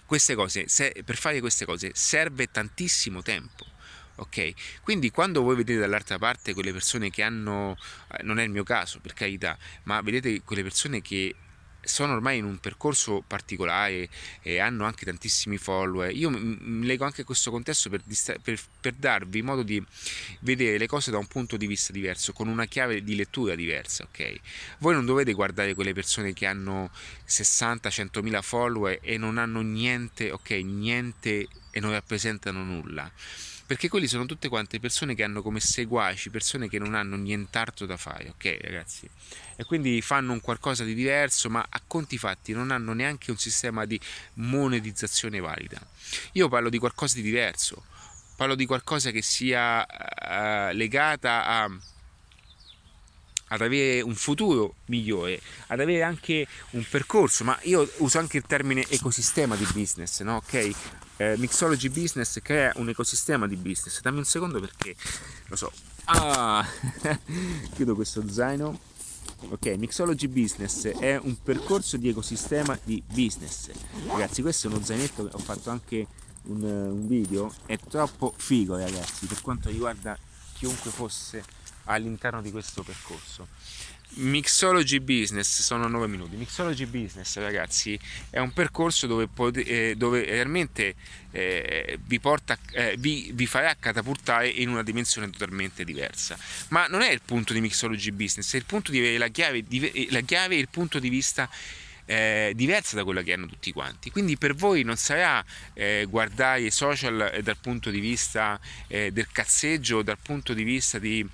queste 0.06 0.34
cose, 0.34 0.66
se, 0.66 1.02
per 1.04 1.16
fare 1.16 1.38
queste 1.38 1.64
cose 1.64 1.92
serve 1.94 2.50
tantissimo 2.50 3.22
tempo. 3.22 3.64
Ok? 4.16 4.80
Quindi 4.82 5.10
quando 5.10 5.42
voi 5.42 5.54
vedete 5.54 5.78
dall'altra 5.78 6.18
parte 6.18 6.52
quelle 6.52 6.72
persone 6.72 7.10
che 7.10 7.22
hanno, 7.22 7.76
eh, 8.10 8.24
non 8.24 8.40
è 8.40 8.42
il 8.42 8.50
mio 8.50 8.64
caso 8.64 8.98
per 8.98 9.14
carità, 9.14 9.56
ma 9.84 10.00
vedete 10.00 10.42
quelle 10.42 10.62
persone 10.62 11.00
che 11.00 11.32
sono 11.86 12.14
ormai 12.14 12.38
in 12.38 12.44
un 12.44 12.58
percorso 12.58 13.22
particolare 13.26 14.08
e 14.42 14.58
hanno 14.58 14.84
anche 14.84 15.04
tantissimi 15.04 15.56
follower. 15.56 16.14
Io 16.14 16.30
mi 16.30 16.84
leggo 16.84 17.04
anche 17.04 17.24
questo 17.24 17.50
contesto 17.50 17.88
per, 17.88 18.02
per, 18.42 18.60
per, 18.80 18.92
darvi 18.94 19.42
modo 19.42 19.62
di 19.62 19.82
vedere 20.40 20.78
le 20.78 20.86
cose 20.86 21.10
da 21.10 21.18
un 21.18 21.26
punto 21.26 21.56
di 21.56 21.66
vista 21.66 21.92
diverso, 21.92 22.32
con 22.32 22.48
una 22.48 22.66
chiave 22.66 23.02
di 23.02 23.14
lettura 23.14 23.54
diversa, 23.54 24.04
ok? 24.04 24.34
Voi 24.78 24.94
non 24.94 25.06
dovete 25.06 25.32
guardare 25.32 25.74
quelle 25.74 25.92
persone 25.92 26.32
che 26.32 26.46
hanno 26.46 26.90
60-100 27.26 28.22
mila 28.22 28.42
follower 28.42 28.98
e 29.00 29.16
non 29.16 29.38
hanno 29.38 29.60
niente, 29.60 30.30
ok? 30.30 30.50
Niente 30.50 31.46
e 31.70 31.80
non 31.80 31.92
rappresentano 31.92 32.64
nulla 32.64 33.10
perché 33.66 33.88
quelli 33.88 34.06
sono 34.06 34.26
tutte 34.26 34.48
quante 34.48 34.78
persone 34.78 35.14
che 35.14 35.24
hanno 35.24 35.42
come 35.42 35.58
seguaci, 35.58 36.30
persone 36.30 36.68
che 36.68 36.78
non 36.78 36.94
hanno 36.94 37.16
nient'altro 37.16 37.84
da 37.84 37.96
fare, 37.96 38.28
ok 38.28 38.58
ragazzi? 38.60 39.08
E 39.56 39.64
quindi 39.64 40.00
fanno 40.02 40.32
un 40.32 40.40
qualcosa 40.40 40.84
di 40.84 40.94
diverso, 40.94 41.50
ma 41.50 41.66
a 41.68 41.80
conti 41.84 42.16
fatti 42.16 42.52
non 42.52 42.70
hanno 42.70 42.92
neanche 42.92 43.30
un 43.32 43.38
sistema 43.38 43.84
di 43.84 43.98
monetizzazione 44.34 45.40
valida. 45.40 45.80
Io 46.32 46.48
parlo 46.48 46.68
di 46.68 46.78
qualcosa 46.78 47.16
di 47.16 47.22
diverso, 47.22 47.84
parlo 48.36 48.54
di 48.54 48.66
qualcosa 48.66 49.10
che 49.10 49.22
sia 49.22 49.84
uh, 49.84 50.72
legata 50.74 51.44
a 51.44 51.70
ad 53.48 53.60
avere 53.60 54.00
un 54.00 54.14
futuro 54.14 54.74
migliore, 54.86 55.40
ad 55.68 55.78
avere 55.78 56.02
anche 56.02 56.46
un 56.70 56.84
percorso, 56.88 57.44
ma 57.44 57.56
io 57.62 57.88
uso 57.98 58.18
anche 58.18 58.38
il 58.38 58.44
termine 58.44 58.84
ecosistema 58.88 59.54
di 59.54 59.64
business, 59.72 60.20
no? 60.22 60.36
Ok? 60.36 60.70
Eh, 61.18 61.36
Mixology 61.38 61.88
Business 61.88 62.40
crea 62.42 62.72
un 62.76 62.88
ecosistema 62.88 63.46
di 63.46 63.56
business. 63.56 64.00
Dammi 64.02 64.18
un 64.18 64.24
secondo 64.24 64.60
perché 64.60 64.94
lo 65.46 65.56
so. 65.56 65.72
Ah, 66.04 66.66
chiudo 67.74 67.94
questo 67.94 68.28
zaino. 68.28 68.78
Ok, 69.48 69.66
Mixology 69.78 70.28
Business 70.28 70.86
è 70.86 71.18
un 71.22 71.40
percorso 71.42 71.96
di 71.96 72.08
ecosistema 72.08 72.78
di 72.82 73.02
business. 73.06 73.70
Ragazzi, 74.06 74.42
questo 74.42 74.68
è 74.68 74.70
uno 74.70 74.82
zainetto 74.82 75.26
che 75.26 75.34
ho 75.34 75.38
fatto 75.38 75.70
anche 75.70 76.06
un, 76.44 76.62
un 76.62 77.06
video. 77.06 77.52
È 77.64 77.78
troppo 77.78 78.34
figo, 78.36 78.76
ragazzi, 78.76 79.26
per 79.26 79.40
quanto 79.40 79.68
riguarda 79.68 80.18
chiunque 80.54 80.90
fosse 80.90 81.42
all'interno 81.84 82.42
di 82.42 82.50
questo 82.50 82.82
percorso. 82.82 83.48
Mixology 84.16 85.00
Business 85.00 85.60
sono 85.60 85.88
9 85.88 86.06
minuti. 86.06 86.36
Mixology 86.36 86.86
Business, 86.86 87.36
ragazzi, 87.36 87.98
è 88.30 88.38
un 88.38 88.52
percorso 88.52 89.06
dove, 89.06 89.26
pot- 89.26 89.56
eh, 89.58 89.94
dove 89.96 90.24
realmente 90.24 90.94
eh, 91.32 91.98
vi, 92.02 92.18
porta, 92.18 92.56
eh, 92.72 92.96
vi, 92.98 93.30
vi, 93.34 93.46
farà 93.46 93.76
catapultare 93.78 94.48
in 94.48 94.70
una 94.70 94.82
dimensione 94.82 95.28
totalmente 95.28 95.84
diversa. 95.84 96.38
Ma 96.68 96.86
non 96.86 97.02
è 97.02 97.10
il 97.10 97.20
punto 97.24 97.52
di 97.52 97.60
Mixology 97.60 98.10
Business, 98.10 98.54
è 98.54 98.56
il 98.56 98.64
punto 98.64 98.90
di 98.90 98.98
avere 98.98 99.18
la 99.18 99.28
chiave, 99.28 99.62
di, 99.62 100.08
la 100.10 100.20
chiave 100.20 100.56
il 100.56 100.68
punto 100.68 100.98
di 100.98 101.10
vista 101.10 101.48
eh, 102.06 102.52
diversa 102.54 102.96
da 102.96 103.04
quella 103.04 103.22
che 103.22 103.32
hanno 103.32 103.46
tutti 103.46 103.72
quanti. 103.72 104.10
Quindi 104.10 104.38
per 104.38 104.54
voi 104.54 104.82
non 104.82 104.96
sarà 104.96 105.44
eh, 105.74 106.06
guardare 106.08 106.62
i 106.62 106.70
social 106.70 107.30
eh, 107.34 107.42
dal 107.42 107.58
punto 107.58 107.90
di 107.90 108.00
vista 108.00 108.58
eh, 108.86 109.10
del 109.12 109.26
cazzeggio, 109.30 110.02
dal 110.02 110.18
punto 110.18 110.54
di 110.54 110.62
vista 110.62 110.98
di 110.98 111.26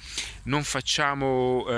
non 0.45 0.65
facciamo 0.65 1.65
eh, 1.69 1.75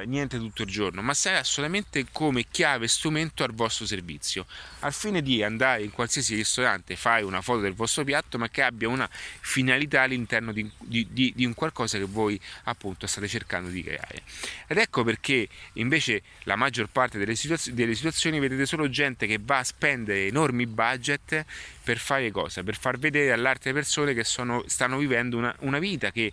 eh, 0.00 0.06
niente 0.06 0.38
tutto 0.38 0.62
il 0.62 0.68
giorno, 0.68 1.02
ma 1.02 1.14
sarà 1.14 1.44
solamente 1.44 2.06
come 2.10 2.46
chiave 2.50 2.88
strumento 2.88 3.44
al 3.44 3.52
vostro 3.52 3.86
servizio, 3.86 4.46
al 4.80 4.92
fine 4.92 5.22
di 5.22 5.42
andare 5.42 5.82
in 5.82 5.90
qualsiasi 5.90 6.34
ristorante, 6.34 6.96
fare 6.96 7.22
una 7.22 7.40
foto 7.40 7.60
del 7.60 7.74
vostro 7.74 8.04
piatto, 8.04 8.38
ma 8.38 8.48
che 8.48 8.62
abbia 8.62 8.88
una 8.88 9.08
finalità 9.10 10.02
all'interno 10.02 10.52
di, 10.52 10.68
di, 10.78 11.06
di, 11.10 11.32
di 11.34 11.44
un 11.44 11.54
qualcosa 11.54 11.98
che 11.98 12.04
voi 12.04 12.40
appunto 12.64 13.06
state 13.06 13.28
cercando 13.28 13.70
di 13.70 13.82
creare. 13.82 14.22
Ed 14.66 14.78
ecco 14.78 15.04
perché 15.04 15.48
invece 15.74 16.22
la 16.44 16.56
maggior 16.56 16.88
parte 16.88 17.18
delle 17.18 17.34
situazioni 17.34 17.72
delle 17.72 17.94
situazioni 17.94 18.38
vedete 18.38 18.66
solo 18.66 18.88
gente 18.88 19.26
che 19.26 19.38
va 19.40 19.58
a 19.58 19.64
spendere 19.64 20.26
enormi 20.26 20.66
budget 20.66 21.44
per 21.82 21.98
fare 21.98 22.30
cosa? 22.30 22.62
Per 22.62 22.76
far 22.76 22.98
vedere 22.98 23.32
alle 23.32 23.48
altre 23.48 23.72
persone 23.72 24.14
che 24.14 24.24
sono, 24.24 24.62
stanno 24.66 24.98
vivendo 24.98 25.36
una, 25.36 25.54
una 25.60 25.78
vita 25.78 26.10
che 26.10 26.32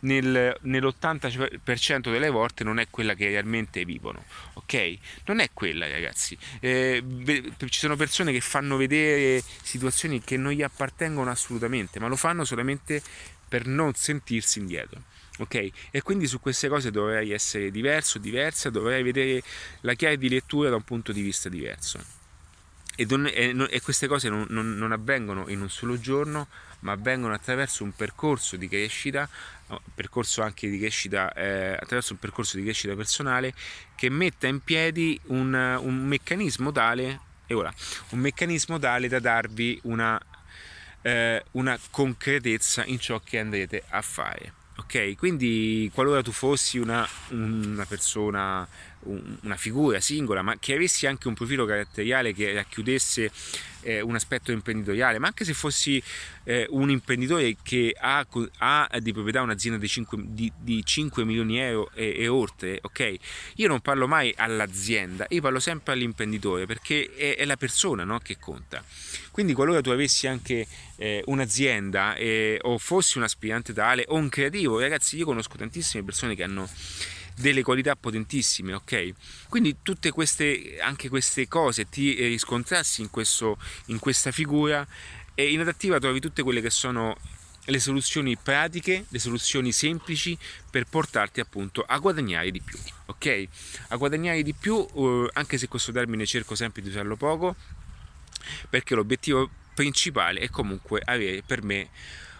nel, 0.00 0.56
nell'80% 0.64 2.10
delle 2.10 2.30
volte 2.30 2.64
non 2.64 2.78
è 2.78 2.88
quella 2.90 3.14
che 3.14 3.28
realmente 3.28 3.84
vivono, 3.84 4.24
ok? 4.54 4.98
Non 5.26 5.40
è 5.40 5.50
quella 5.52 5.88
ragazzi. 5.88 6.36
Eh, 6.60 7.02
ci 7.68 7.78
sono 7.78 7.96
persone 7.96 8.32
che 8.32 8.40
fanno 8.40 8.76
vedere 8.76 9.42
situazioni 9.62 10.20
che 10.20 10.36
non 10.36 10.52
gli 10.52 10.62
appartengono 10.62 11.30
assolutamente, 11.30 12.00
ma 12.00 12.08
lo 12.08 12.16
fanno 12.16 12.44
solamente 12.44 13.02
per 13.48 13.66
non 13.66 13.94
sentirsi 13.94 14.58
indietro 14.58 15.02
ok? 15.38 15.70
E 15.90 16.02
quindi 16.02 16.26
su 16.26 16.40
queste 16.40 16.68
cose 16.68 16.90
dovrei 16.90 17.32
essere 17.32 17.70
diverso, 17.70 18.18
diversa, 18.18 18.70
dovrei 18.70 19.02
vedere 19.02 19.42
la 19.80 19.94
chiave 19.94 20.16
di 20.16 20.28
lettura 20.28 20.70
da 20.70 20.76
un 20.76 20.84
punto 20.84 21.12
di 21.12 21.22
vista 21.22 21.48
diverso. 21.48 22.22
E, 22.96 23.06
non, 23.08 23.26
e, 23.26 23.54
e 23.70 23.80
queste 23.80 24.06
cose 24.06 24.28
non, 24.28 24.46
non, 24.50 24.76
non, 24.76 24.92
avvengono 24.92 25.48
in 25.48 25.60
un 25.60 25.68
solo 25.68 25.98
giorno, 25.98 26.48
ma 26.80 26.92
avvengono 26.92 27.34
attraverso 27.34 27.82
un 27.82 27.92
percorso 27.92 28.56
di 28.56 28.68
crescita, 28.68 29.28
percorso 29.94 30.42
anche 30.42 30.68
di 30.68 30.78
crescita, 30.78 31.32
eh, 31.32 31.72
attraverso 31.72 32.12
un 32.12 32.18
percorso 32.18 32.56
di 32.56 32.62
crescita 32.62 32.94
personale 32.94 33.54
che 33.96 34.08
metta 34.10 34.46
in 34.46 34.60
piedi 34.60 35.18
un, 35.26 35.54
un 35.54 36.06
meccanismo 36.06 36.70
tale, 36.70 37.20
e 37.46 37.54
ora, 37.54 37.72
un 38.10 38.18
meccanismo 38.20 38.78
tale 38.78 39.08
da 39.08 39.18
darvi 39.18 39.80
una, 39.84 40.20
eh, 41.02 41.44
una 41.52 41.78
concretezza 41.90 42.84
in 42.84 42.98
ciò 42.98 43.20
che 43.20 43.38
andrete 43.38 43.82
a 43.88 44.02
fare. 44.02 44.62
Ok, 44.76 45.14
quindi 45.16 45.88
qualora 45.94 46.20
tu 46.20 46.32
fossi 46.32 46.78
una, 46.78 47.08
una 47.28 47.84
persona, 47.84 48.66
una 49.04 49.56
figura 49.56 50.00
singola, 50.00 50.42
ma 50.42 50.56
che 50.58 50.74
avessi 50.74 51.06
anche 51.06 51.28
un 51.28 51.34
profilo 51.34 51.64
caratteriale 51.64 52.32
che 52.32 52.52
racchiudesse 52.52 53.30
eh, 53.84 54.00
un 54.00 54.14
aspetto 54.14 54.50
imprenditoriale, 54.50 55.18
ma 55.18 55.28
anche 55.28 55.44
se 55.44 55.54
fossi 55.54 56.02
eh, 56.44 56.66
un 56.70 56.90
imprenditore 56.90 57.56
che 57.62 57.94
ha, 57.98 58.26
ha, 58.58 58.88
di 58.98 59.12
proprietà 59.12 59.42
un'azienda 59.42 59.78
di 59.78 59.88
5, 59.88 60.18
di, 60.26 60.52
di 60.58 60.84
5 60.84 61.24
milioni 61.24 61.52
di 61.52 61.58
euro 61.58 61.90
e, 61.94 62.14
e, 62.18 62.28
oltre, 62.28 62.78
ok? 62.82 63.16
Io 63.56 63.68
non 63.68 63.80
parlo 63.80 64.08
mai 64.08 64.32
all'azienda, 64.36 65.26
io 65.28 65.40
parlo 65.40 65.60
sempre 65.60 65.92
all'imprenditore 65.92 66.66
perché 66.66 67.10
è, 67.14 67.36
è 67.36 67.44
la 67.44 67.56
persona 67.56 68.04
no, 68.04 68.18
che 68.18 68.38
conta. 68.38 68.82
Quindi 69.30 69.52
qualora 69.52 69.80
tu 69.80 69.90
avessi 69.90 70.26
anche 70.26 70.66
eh, 70.96 71.22
un'azienda 71.26 72.14
eh, 72.14 72.58
o 72.62 72.78
fossi 72.78 73.18
un 73.18 73.24
aspirante 73.24 73.72
tale 73.72 74.04
o 74.08 74.16
un 74.16 74.28
creativo, 74.28 74.78
ragazzi, 74.78 75.16
io 75.16 75.24
conosco 75.24 75.56
tantissime 75.56 76.04
persone 76.04 76.34
che 76.34 76.42
hanno 76.42 76.68
delle 77.34 77.62
qualità 77.62 77.96
potentissime, 77.96 78.74
ok? 78.74 79.12
Quindi 79.48 79.76
tutte 79.82 80.10
queste, 80.10 80.78
anche 80.80 81.08
queste 81.08 81.48
cose 81.48 81.88
ti 81.88 82.14
riscontrassi 82.14 83.00
in, 83.02 83.10
questo, 83.10 83.58
in 83.86 83.98
questa 83.98 84.30
figura 84.30 84.86
e 85.34 85.50
in 85.50 85.60
adattiva 85.60 85.98
trovi 85.98 86.20
tutte 86.20 86.42
quelle 86.42 86.60
che 86.60 86.70
sono 86.70 87.16
le 87.66 87.80
soluzioni 87.80 88.36
pratiche, 88.36 89.06
le 89.08 89.18
soluzioni 89.18 89.72
semplici 89.72 90.36
per 90.70 90.84
portarti 90.84 91.40
appunto 91.40 91.82
a 91.82 91.98
guadagnare 91.98 92.50
di 92.50 92.60
più, 92.60 92.78
ok? 93.06 93.48
A 93.88 93.96
guadagnare 93.96 94.42
di 94.42 94.52
più, 94.52 94.86
eh, 94.94 95.30
anche 95.32 95.58
se 95.58 95.68
questo 95.68 95.90
termine 95.90 96.26
cerco 96.26 96.54
sempre 96.54 96.82
di 96.82 96.88
usarlo 96.88 97.16
poco, 97.16 97.56
perché 98.68 98.94
l'obiettivo 98.94 99.48
principale 99.74 100.40
è 100.40 100.50
comunque 100.50 101.00
avere 101.04 101.42
per 101.42 101.62
me 101.62 101.88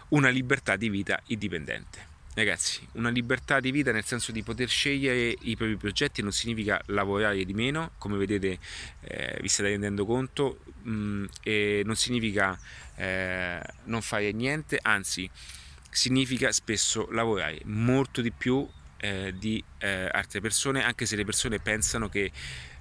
una 0.09 0.29
libertà 0.29 0.75
di 0.75 0.89
vita 0.89 1.19
indipendente. 1.27 2.13
Ragazzi, 2.35 2.85
una 2.95 3.07
libertà 3.07 3.61
di 3.61 3.71
vita 3.71 3.93
nel 3.93 4.03
senso 4.03 4.33
di 4.33 4.43
poter 4.43 4.67
scegliere 4.67 5.37
i 5.43 5.55
propri 5.55 5.77
progetti 5.77 6.21
non 6.21 6.33
significa 6.33 6.81
lavorare 6.87 7.45
di 7.45 7.53
meno, 7.53 7.91
come 7.97 8.17
vedete 8.17 8.59
eh, 9.03 9.37
vi 9.39 9.47
state 9.47 9.69
rendendo 9.69 10.05
conto, 10.05 10.59
mh, 10.81 10.91
mm, 10.91 11.25
e 11.43 11.81
non 11.85 11.95
significa 11.95 12.59
eh, 12.97 13.61
non 13.85 14.01
fare 14.01 14.33
niente, 14.33 14.77
anzi 14.81 15.29
significa 15.89 16.51
spesso 16.51 17.07
lavorare 17.11 17.61
molto 17.63 18.19
di 18.19 18.33
più 18.33 18.67
eh, 18.97 19.33
di 19.37 19.63
eh, 19.77 20.09
altre 20.11 20.41
persone, 20.41 20.83
anche 20.83 21.05
se 21.05 21.15
le 21.15 21.23
persone 21.23 21.59
pensano 21.59 22.09
che 22.09 22.33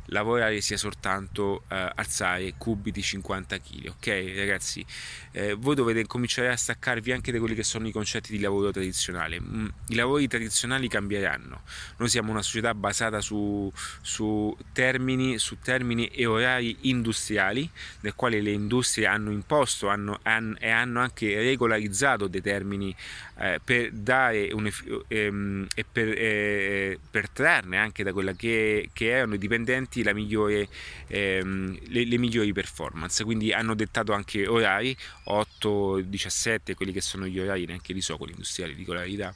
lavorare 0.07 0.61
sia 0.61 0.77
soltanto 0.77 1.63
eh, 1.69 1.93
alzare 1.95 2.55
cubi 2.59 2.91
di 2.91 3.03
50 3.03 3.59
kg 3.59 3.87
ok 3.89 4.33
ragazzi? 4.37 4.85
Eh, 5.33 5.55
voi 5.55 5.75
dovete 5.75 6.07
cominciare 6.07 6.49
a 6.49 6.57
staccarvi 6.57 7.13
anche 7.13 7.33
da 7.33 7.39
quelli 7.39 7.55
che 7.55 7.65
sono 7.65 7.89
i 7.89 7.93
concetti 7.93 8.31
di 8.31 8.41
lavoro 8.41 8.71
tradizionale. 8.71 9.41
Mm, 9.41 9.67
i 9.89 9.95
lavori 9.95 10.29
tradizionali 10.29 10.89
cambieranno. 10.89 11.63
Noi 11.97 12.09
siamo 12.09 12.31
una 12.31 12.43
società 12.43 12.75
basata 12.75 13.21
su, 13.21 13.73
su, 14.01 14.57
termini, 14.73 15.39
su 15.39 15.59
termini 15.59 16.07
e 16.07 16.27
orari 16.27 16.77
industriali 16.83 17.69
nel 18.01 18.15
quale 18.15 18.41
le 18.41 18.53
industrie 18.53 19.07
hanno 19.07 19.31
imposto 19.31 19.89
hanno, 19.89 20.21
hanno, 20.23 20.57
e 20.59 20.71
hanno 20.71 21.01
anche 21.01 21.35
regolarizzato 21.35 22.27
dei 22.29 22.41
termini 22.41 22.95
eh, 23.39 23.61
per 23.63 23.91
dare 23.91 24.53
un, 24.53 24.71
ehm, 25.09 25.67
e 25.75 25.85
per, 25.91 26.09
eh, 26.09 26.99
per 27.11 27.29
trarne 27.31 27.77
anche 27.77 28.03
da 28.03 28.13
quella 28.13 28.33
che, 28.33 28.91
che 28.93 29.09
erano 29.09 29.35
i 29.35 29.39
dipendenti 29.39 29.94
effetti 30.01 30.15
migliore, 30.15 30.69
ehm, 31.09 31.79
le, 31.89 32.05
le, 32.05 32.19
migliori 32.19 32.53
performance. 32.53 33.23
Quindi 33.25 33.53
hanno 33.53 33.75
dettato 33.75 34.13
anche 34.13 34.47
orari 34.47 34.97
8, 35.25 36.01
17, 36.01 36.75
quelli 36.75 36.93
che 36.93 37.01
sono 37.01 37.27
gli 37.27 37.39
orari, 37.39 37.67
neanche 37.67 37.93
li 37.93 38.01
so, 38.01 38.17
quelli 38.17 38.33
industriali, 38.33 38.75
dico 38.75 38.93
la 38.93 39.01
verità. 39.01 39.35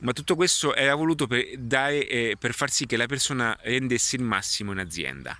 Ma 0.00 0.12
tutto 0.12 0.34
questo 0.36 0.74
era 0.74 0.94
voluto 0.94 1.26
per, 1.26 1.56
dare, 1.58 2.06
eh, 2.08 2.36
per 2.38 2.52
far 2.54 2.70
sì 2.70 2.86
che 2.86 2.96
la 2.96 3.06
persona 3.06 3.56
rendesse 3.62 4.16
il 4.16 4.22
massimo 4.22 4.72
in 4.72 4.78
azienda 4.78 5.36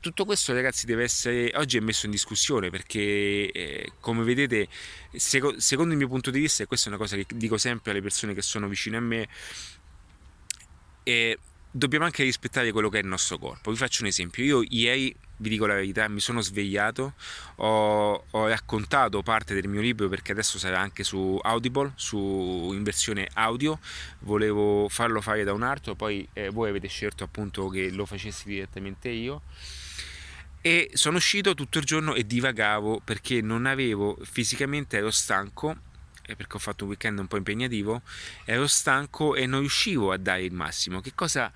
tutto 0.00 0.24
questo 0.24 0.52
ragazzi 0.52 0.84
deve 0.84 1.04
essere 1.04 1.52
oggi 1.54 1.76
è 1.76 1.80
messo 1.80 2.06
in 2.06 2.12
discussione 2.12 2.70
perché 2.70 3.50
eh, 3.52 3.92
come 4.00 4.24
vedete 4.24 4.66
seco, 5.14 5.60
secondo 5.60 5.92
il 5.92 5.98
mio 5.98 6.08
punto 6.08 6.32
di 6.32 6.40
vista 6.40 6.64
e 6.64 6.66
questa 6.66 6.86
è 6.86 6.88
una 6.88 6.98
cosa 6.98 7.14
che 7.14 7.24
dico 7.34 7.56
sempre 7.56 7.92
alle 7.92 8.02
persone 8.02 8.34
che 8.34 8.42
sono 8.42 8.66
vicine 8.66 8.96
a 8.96 9.00
me 9.00 9.28
eh, 11.04 11.38
dobbiamo 11.76 12.06
anche 12.06 12.22
rispettare 12.22 12.72
quello 12.72 12.88
che 12.88 12.98
è 12.98 13.02
il 13.02 13.06
nostro 13.06 13.38
corpo. 13.38 13.70
Vi 13.70 13.76
faccio 13.76 14.02
un 14.02 14.08
esempio, 14.08 14.42
io 14.42 14.64
ieri, 14.68 15.14
vi 15.36 15.48
dico 15.50 15.66
la 15.66 15.74
verità, 15.74 16.08
mi 16.08 16.20
sono 16.20 16.40
svegliato, 16.40 17.14
ho, 17.56 18.24
ho 18.30 18.48
raccontato 18.48 19.22
parte 19.22 19.54
del 19.54 19.68
mio 19.68 19.82
libro 19.82 20.08
perché 20.08 20.32
adesso 20.32 20.58
sarà 20.58 20.80
anche 20.80 21.04
su 21.04 21.38
Audible, 21.42 21.92
su, 21.96 22.70
in 22.72 22.82
versione 22.82 23.28
audio, 23.34 23.78
volevo 24.20 24.88
farlo 24.88 25.20
fare 25.20 25.44
da 25.44 25.52
un 25.52 25.62
altro, 25.62 25.94
poi 25.94 26.26
eh, 26.32 26.48
voi 26.48 26.70
avete 26.70 26.88
scelto 26.88 27.24
appunto 27.24 27.68
che 27.68 27.90
lo 27.90 28.06
facessi 28.06 28.48
direttamente 28.48 29.10
io. 29.10 29.42
E 30.62 30.90
sono 30.94 31.18
uscito 31.18 31.54
tutto 31.54 31.78
il 31.78 31.84
giorno 31.84 32.14
e 32.14 32.26
divagavo 32.26 33.00
perché 33.04 33.40
non 33.40 33.66
avevo 33.66 34.18
fisicamente 34.24 34.96
ero 34.96 35.12
stanco 35.12 35.76
perché 36.34 36.56
ho 36.56 36.58
fatto 36.58 36.84
un 36.84 36.90
weekend 36.90 37.18
un 37.18 37.26
po' 37.26 37.36
impegnativo, 37.36 38.02
ero 38.44 38.66
stanco 38.66 39.34
e 39.34 39.46
non 39.46 39.60
riuscivo 39.60 40.12
a 40.12 40.16
dare 40.16 40.42
il 40.42 40.52
massimo. 40.52 41.00
Che 41.00 41.14
cosa 41.14 41.52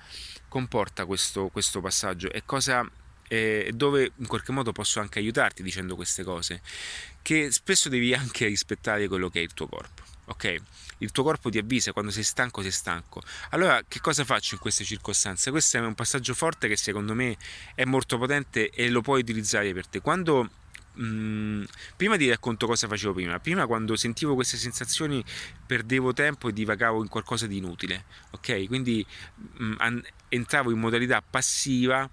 comporta 0.48 1.06
questo, 1.06 1.48
questo 1.48 1.80
passaggio 1.80 2.30
e 2.30 2.42
cosa, 2.44 2.88
eh, 3.28 3.70
dove 3.74 4.12
in 4.16 4.26
qualche 4.26 4.52
modo 4.52 4.72
posso 4.72 5.00
anche 5.00 5.18
aiutarti 5.18 5.62
dicendo 5.62 5.96
queste 5.96 6.22
cose? 6.22 6.60
Che 7.22 7.50
spesso 7.50 7.88
devi 7.88 8.14
anche 8.14 8.46
rispettare 8.46 9.08
quello 9.08 9.28
che 9.28 9.40
è 9.40 9.42
il 9.42 9.54
tuo 9.54 9.66
corpo, 9.66 10.02
ok? 10.26 10.56
Il 10.98 11.12
tuo 11.12 11.22
corpo 11.22 11.48
ti 11.48 11.56
avvisa 11.56 11.92
quando 11.92 12.10
sei 12.10 12.22
stanco, 12.24 12.60
sei 12.60 12.70
stanco. 12.70 13.22
Allora, 13.50 13.82
che 13.88 14.00
cosa 14.00 14.22
faccio 14.24 14.54
in 14.54 14.60
queste 14.60 14.84
circostanze? 14.84 15.50
Questo 15.50 15.78
è 15.78 15.80
un 15.80 15.94
passaggio 15.94 16.34
forte 16.34 16.68
che 16.68 16.76
secondo 16.76 17.14
me 17.14 17.38
è 17.74 17.84
molto 17.84 18.18
potente 18.18 18.68
e 18.68 18.90
lo 18.90 19.00
puoi 19.00 19.20
utilizzare 19.20 19.72
per 19.72 19.86
te. 19.86 20.00
Quando 20.02 20.50
prima 21.96 22.16
ti 22.16 22.28
racconto 22.28 22.66
cosa 22.66 22.88
facevo 22.88 23.14
prima. 23.14 23.38
Prima 23.38 23.66
quando 23.66 23.96
sentivo 23.96 24.34
queste 24.34 24.56
sensazioni 24.56 25.24
perdevo 25.66 26.12
tempo 26.12 26.48
e 26.48 26.52
divagavo 26.52 27.02
in 27.02 27.08
qualcosa 27.08 27.46
di 27.46 27.56
inutile, 27.56 28.04
ok? 28.30 28.66
Quindi 28.66 29.04
mh, 29.34 29.74
an- 29.78 30.04
entravo 30.28 30.70
in 30.70 30.78
modalità 30.78 31.22
passiva 31.22 32.08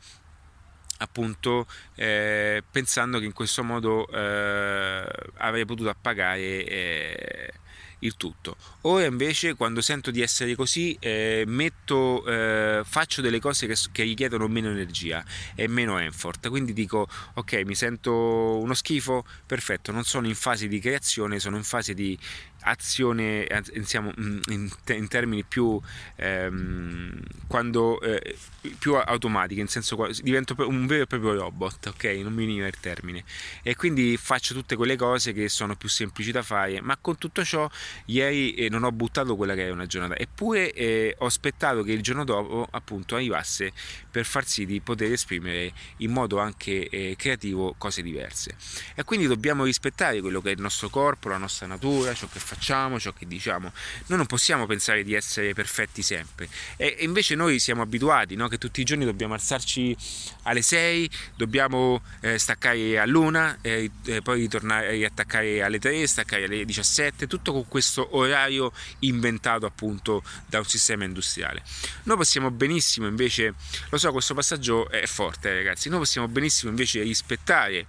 appunto 1.00 1.67
eh, 1.96 2.63
pensando 2.69 3.19
che 3.19 3.25
in 3.25 3.34
questo 3.34 3.63
modo 3.63 4.07
eh, 4.07 5.05
avrei 5.36 5.65
potuto 5.65 5.89
appagare 5.89 6.65
eh, 6.65 7.53
il 8.00 8.16
tutto. 8.16 8.58
Ora 8.82 9.06
invece 9.06 9.56
quando 9.56 9.82
sento 9.82 10.12
di 10.12 10.22
essere 10.22 10.56
così 10.56 10.96
eh, 11.00 11.44
metto, 11.48 12.25
eh, 12.25 12.82
faccio 12.86 13.22
delle 13.22 13.39
cose 13.39 13.68
che, 13.68 13.75
che, 13.92 14.04
richiedono 14.04 14.48
meno 14.48 14.70
energia 14.70 15.24
e 15.56 15.68
meno 15.68 15.98
effort, 16.00 16.48
quindi 16.50 16.74
dico 16.74 17.08
ok 17.34 17.54
mi 17.66 17.75
sento 17.75 18.12
uno 18.13 18.74
schifo, 18.74 19.25
perfetto, 19.46 19.92
non 19.92 20.04
sono 20.04 20.27
in 20.27 20.36
fase 20.36 20.68
di 20.68 20.80
creazione, 20.80 21.39
sono 21.39 21.58
in 21.58 21.63
fase 21.63 21.94
di 21.94 22.18
azione 22.62 23.48
diciamo, 23.74 24.12
in, 24.18 24.70
in, 24.88 25.08
termini 25.08 25.44
più 25.44 25.80
ehm, 26.16 27.22
quando 27.48 28.01
eh, 28.01 28.36
più 28.77 28.96
automatiche 28.96 29.62
in 29.62 29.68
senso 29.68 30.10
divento 30.22 30.56
un 30.68 30.86
vero 30.86 31.04
e 31.04 31.08
proprio 31.08 31.34
robot 31.34 31.88
ok? 31.88 32.04
Non 32.22 32.34
mi 32.34 32.46
veniva 32.46 32.68
il 32.68 32.77
termine. 32.80 33.24
E 33.63 33.75
quindi 33.75 34.18
faccio 34.18 34.54
tutte 34.54 34.75
quelle 34.75 34.96
cose 34.96 35.34
che 35.34 35.50
sono 35.50 35.75
più 35.75 35.89
semplici 35.89 36.32
da 36.32 36.42
fare 36.42 36.82
ma 36.82 36.98
con 36.98 37.18
tutto 37.18 37.44
ciò 37.44 37.70
ieri 38.06 38.53
eh, 38.53 38.70
non 38.70 38.84
ho 38.84 38.91
buttato 38.91 39.36
quella 39.36 39.56
che 39.56 39.67
è 39.67 39.70
una 39.70 39.86
giornata 39.86 40.17
eppure 40.17 40.72
eh, 40.74 41.15
ho 41.20 41.25
aspettato 41.25 41.84
che 41.84 41.91
il 41.91 42.01
giorno 42.01 42.24
dopo 42.24 42.67
appunto 42.72 43.15
arrivasse 43.15 43.72
per 44.10 44.25
far 44.25 44.46
sì 44.46 44.65
di 44.65 44.79
poter 44.82 45.12
esprimere 45.12 45.72
in 45.98 46.12
modo 46.12 46.39
anche 46.39 46.89
eh, 46.89 47.15
creativo 47.17 47.75
cose 47.77 48.01
diverse 48.01 48.56
e 48.96 49.03
quindi 49.03 49.27
dobbiamo 49.27 49.63
rispettare 49.63 50.22
quello 50.22 50.41
che 50.41 50.50
è 50.50 50.53
il 50.53 50.62
nostro 50.62 50.89
corpo 50.89 51.29
la 51.29 51.38
nostra 51.38 51.67
natura 51.67 52.13
ciò 52.13 52.27
che 52.32 52.39
facciamo, 52.39 53.00
ciò 53.00 53.13
che 53.13 53.25
diciamo. 53.27 53.72
Noi 54.08 54.17
non 54.17 54.25
possiamo 54.25 54.65
pensare 54.65 55.03
di 55.03 55.13
essere 55.13 55.53
perfetti 55.53 56.01
sempre 56.01 56.50
e 56.75 56.98
invece 57.00 57.36
noi 57.36 57.60
siamo 57.60 57.82
abituati 57.82 58.36
no? 58.36 58.48
che 58.48 58.58
tutti 58.58 58.82
i 58.82 58.84
giorni 58.84 59.06
dobbiamo 59.06 59.34
alzarci 59.34 59.96
alle 60.44 60.62
6, 60.62 61.10
dobbiamo 61.36 62.01
eh, 62.22 62.38
staccare 62.38 63.00
all'una, 63.00 63.58
eh, 63.62 63.91
poi 64.24 64.41
ritornare 64.41 64.91
riattaccare 64.91 65.62
alle 65.62 65.79
3, 65.79 66.08
staccare 66.08 66.46
alle 66.46 66.65
17, 66.65 67.27
tutto 67.27 67.51
con 67.53 67.67
questo 67.67 67.76
orario 68.12 68.72
inventato 69.00 69.65
appunto 69.65 70.24
da 70.48 70.60
un 70.60 70.65
sistema 70.65 71.03
industriale. 71.03 71.63
Noi 72.03 72.17
possiamo 72.17 72.51
benissimo 72.51 73.07
invece, 73.07 73.53
lo 73.89 73.98
so 73.98 74.12
questo 74.12 74.34
passaggio 74.34 74.89
è 74.89 75.05
forte 75.05 75.53
ragazzi, 75.53 75.89
noi 75.89 76.00
possiamo 76.00 76.27
benissimo 76.27 76.69
invece 76.69 77.01
rispettare 77.01 77.86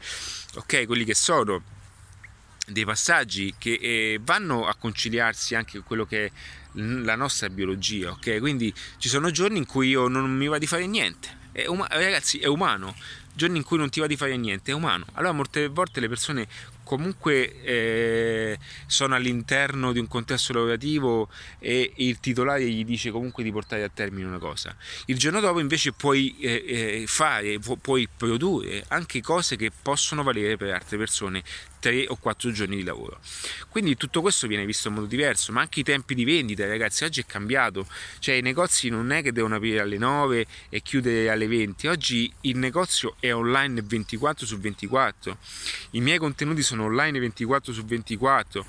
ok 0.55 0.87
quelli 0.87 1.05
che 1.05 1.15
sono 1.15 1.63
dei 2.67 2.85
passaggi 2.85 3.55
che 3.59 3.79
eh, 3.81 4.21
vanno 4.23 4.67
a 4.67 4.75
conciliarsi 4.75 5.55
anche 5.55 5.79
con 5.79 5.87
quello 5.87 6.05
che 6.05 6.27
è 6.27 6.31
la 6.73 7.17
nostra 7.17 7.49
biologia, 7.49 8.11
ok? 8.11 8.39
Quindi 8.39 8.73
ci 8.99 9.09
sono 9.09 9.31
giorni 9.31 9.59
in 9.59 9.67
cui 9.67 9.89
io 9.89 10.09
non 10.09 10.31
mi 10.31 10.47
va 10.47 10.59
di 10.59 10.67
fare 10.67 10.87
niente. 10.87 11.37
È 11.53 11.67
um- 11.67 11.87
ragazzi, 11.89 12.39
è 12.39 12.47
umano. 12.47 12.95
Giorni 13.35 13.59
in 13.59 13.65
cui 13.65 13.79
non 13.79 13.89
ti 13.89 14.01
va 14.01 14.07
di 14.07 14.17
fare 14.17 14.37
niente, 14.37 14.71
è 14.71 14.75
umano. 14.75 15.07
Allora 15.13 15.33
molte 15.33 15.69
volte 15.69 16.01
le 16.01 16.09
persone 16.09 16.47
comunque 16.89 17.61
eh, 17.61 18.59
sono 18.87 19.15
all'interno 19.15 19.93
di 19.93 19.99
un 19.99 20.09
contesto 20.09 20.55
lavorativo 20.55 21.29
e 21.59 21.93
il 21.97 22.19
titolare 22.19 22.65
gli 22.65 22.83
dice 22.83 23.11
comunque 23.11 23.43
di 23.43 23.53
portare 23.53 23.83
a 23.83 23.91
termine 23.93 24.27
una 24.27 24.39
cosa. 24.39 24.75
Il 25.05 25.19
giorno 25.19 25.41
dopo 25.41 25.61
invece 25.61 25.93
puoi 25.93 26.35
eh, 26.41 27.03
eh 27.03 27.05
fare, 27.07 27.59
pu- 27.59 27.79
puoi 27.79 28.09
produrre 28.09 28.85
anche 28.89 29.21
cose 29.21 29.57
che 29.57 29.71
possono 29.83 30.23
valere 30.23 30.57
per 30.57 30.73
altre 30.73 30.97
persone 30.97 31.43
3 31.79 32.07
o 32.09 32.17
4 32.17 32.51
giorni 32.51 32.77
di 32.77 32.85
lavoro. 32.85 33.21
Quindi 33.69 33.97
tutto 33.97 34.21
questo 34.21 34.47
viene 34.47 34.67
visto 34.67 34.89
in 34.89 34.95
modo 34.95 35.07
diverso, 35.07 35.53
ma 35.53 35.61
anche 35.61 35.81
i 35.81 35.83
tempi 35.83 36.15
di 36.15 36.25
vendita, 36.25 36.67
ragazzi, 36.67 37.05
oggi 37.05 37.21
è 37.21 37.27
cambiato. 37.27 37.87
Cioè 38.19 38.37
i 38.37 38.43
negozi 38.43 38.89
non 38.89 39.11
è 39.13 39.23
che 39.23 39.33
devono 39.33 39.57
aprire 39.57 39.81
alle 39.81 39.99
9 39.99 40.47
e 40.69 40.83
chiudere 40.83 41.31
alle 41.31 41.47
20. 41.47 41.87
Oggi 41.87 42.33
il 42.43 42.57
negozio 42.57 43.17
è 43.21 43.33
online 43.33 43.83
24 43.83 44.47
su 44.47 44.59
24. 44.59 45.39
I 45.91 46.01
miei 46.01 46.19
contenuti 46.19 46.63
sono 46.63 46.85
online 46.85 47.19
24 47.19 47.73
su 47.73 47.85
24. 47.85 48.67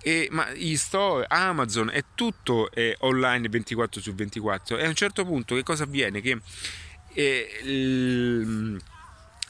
E, 0.00 0.28
ma 0.30 0.52
gli 0.52 0.76
store, 0.76 1.26
Amazon, 1.28 1.90
è 1.90 2.04
tutto 2.14 2.70
è 2.70 2.94
online 3.00 3.48
24 3.48 4.00
su 4.00 4.14
24 4.14 4.78
e 4.78 4.84
a 4.84 4.88
un 4.88 4.94
certo 4.94 5.24
punto 5.24 5.56
che 5.56 5.64
cosa 5.64 5.82
avviene? 5.84 6.20
Che 6.20 6.40
eh, 7.14 7.60
il, 7.64 8.80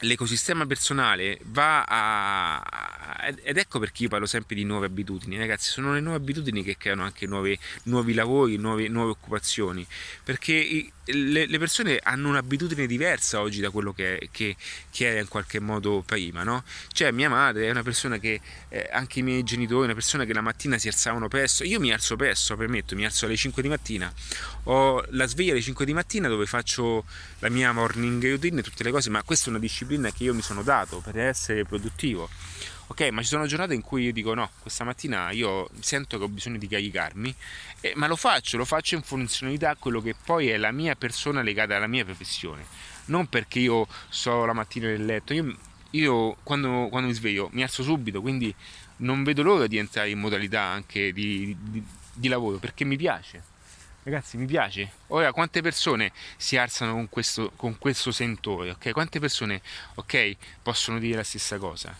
l'ecosistema 0.01 0.65
personale 0.65 1.39
va 1.45 1.83
a 1.83 2.89
ed 3.43 3.57
ecco 3.57 3.79
perché 3.79 4.03
io 4.03 4.09
parlo 4.09 4.25
sempre 4.25 4.55
di 4.55 4.63
nuove 4.63 4.85
abitudini 4.85 5.37
ragazzi. 5.37 5.69
Sono 5.69 5.93
le 5.93 5.99
nuove 5.99 6.17
abitudini 6.17 6.63
che 6.63 6.77
creano 6.77 7.03
anche 7.03 7.25
nuove, 7.27 7.57
nuovi 7.83 8.13
lavori 8.13 8.57
nuove, 8.57 8.87
nuove 8.87 9.11
occupazioni. 9.11 9.85
Perché 10.23 10.91
le, 11.05 11.45
le, 11.45 11.57
persone 11.57 11.99
hanno 12.01 12.29
un'abitudine 12.29 12.85
diversa 12.85 13.41
oggi 13.41 13.59
da 13.61 13.69
quello 13.71 13.93
che, 13.93 14.29
che, 14.31 14.55
che 14.91 15.07
era 15.07 15.19
in 15.19 15.27
qualche 15.27 15.59
modo 15.59 16.03
prima 16.05 16.43
no? 16.43 16.63
cioè 16.91 17.09
mia 17.11 17.29
madre 17.29 17.65
è 17.65 17.71
una 17.71 17.81
persona 17.81 18.19
che 18.19 18.39
eh, 18.69 18.89
anche 18.91 19.19
i 19.19 19.21
miei 19.23 19.41
genitori 19.43 19.85
una 19.85 19.95
persona 19.95 20.25
che 20.25 20.33
la 20.33 20.41
mattina 20.41 20.77
si 20.77 20.87
alzavano 20.87 21.27
presto. 21.27 21.63
Io 21.63 21.79
mi 21.79 21.91
alzo 21.91 22.15
presto 22.15 22.55
permetto 22.55 22.95
mi 22.95 23.05
alzo 23.05 23.25
alle 23.25 23.35
5 23.35 23.61
di 23.61 23.69
mattina. 23.69 24.11
Ho 24.63 25.03
la 25.09 25.25
sveglia 25.25 25.51
alle 25.51 25.61
5 25.61 25.85
di 25.85 25.93
mattina 25.93 26.27
dove 26.27 26.45
faccio 26.45 27.05
la 27.39 27.49
mia 27.49 27.71
morning 27.71 28.23
routine 28.23 28.59
e 28.59 28.63
tutte 28.63 28.83
le 28.83 28.91
cose 28.91 29.09
ma 29.09 29.23
questa 29.23 29.47
è 29.47 29.49
una 29.49 29.59
disciplina 29.89 30.11
che 30.11 30.23
io 30.23 30.35
mi 30.35 30.41
sono 30.41 30.61
dato 30.61 30.99
per 30.99 31.17
essere 31.17 31.65
produttivo. 31.65 32.29
Ok 32.87 33.09
ma 33.11 33.21
ci 33.21 33.27
sono 33.27 33.45
giornate 33.45 33.73
in 33.73 33.81
cui 33.81 34.03
io 34.03 34.13
dico 34.13 34.33
no 34.33 34.49
questa 34.61 34.83
mattina 34.83 35.29
io 35.29 35.69
sento 35.79 36.17
che 36.17 36.23
ho 36.23 36.27
bisogno 36.27 36.57
di 36.57 36.67
caricarmi 36.67 37.35
eh, 37.81 37.93
ma 37.95 38.07
lo 38.07 38.15
faccio 38.15 38.57
lo 38.57 38.65
faccio 38.65 38.95
in 38.95 39.03
funzionalità 39.03 39.69
a 39.69 39.75
quello 39.75 40.01
che 40.01 40.15
poi 40.15 40.49
è 40.49 40.57
la 40.57 40.71
mia 40.71 40.95
persona 40.95 41.41
legata 41.41 41.75
alla 41.75 41.87
mia 41.87 42.03
professione. 42.05 42.65
Non 43.05 43.27
perché 43.27 43.59
io 43.59 43.87
so 44.09 44.45
la 44.45 44.53
mattina 44.53 44.87
nel 44.87 45.05
letto 45.05 45.33
io, 45.33 45.55
io 45.91 46.35
quando, 46.43 46.87
quando, 46.89 47.07
mi 47.07 47.13
sveglio 47.13 47.49
mi 47.53 47.63
alzo 47.63 47.83
subito 47.83 48.21
quindi 48.21 48.53
non 48.97 49.23
vedo 49.23 49.43
l'ora 49.43 49.67
di 49.67 49.77
entrare 49.77 50.09
in 50.09 50.19
modalità 50.19 50.61
anche 50.61 51.13
di, 51.13 51.55
di, 51.59 51.83
di 52.13 52.27
lavoro 52.27 52.57
perché 52.57 52.85
mi 52.85 52.97
piace 52.97 53.48
ragazzi 54.09 54.37
mi 54.37 54.45
piace 54.45 54.91
ora 55.07 55.31
quante 55.31 55.61
persone 55.61 56.11
si 56.37 56.57
alzano 56.57 56.93
con 56.93 57.09
questo, 57.09 57.51
con 57.55 57.77
questo 57.77 58.11
sentore 58.11 58.71
ok 58.71 58.91
quante 58.91 59.19
persone 59.19 59.61
ok 59.95 60.35
possono 60.61 60.99
dire 60.99 61.17
la 61.17 61.23
stessa 61.23 61.57
cosa 61.57 61.95